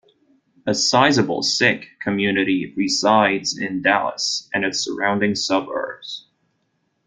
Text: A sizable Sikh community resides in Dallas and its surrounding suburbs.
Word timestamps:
A 0.65 0.73
sizable 0.73 1.43
Sikh 1.43 1.85
community 2.01 2.73
resides 2.75 3.55
in 3.55 3.83
Dallas 3.83 4.49
and 4.51 4.65
its 4.65 4.79
surrounding 4.79 5.35
suburbs. 5.35 6.25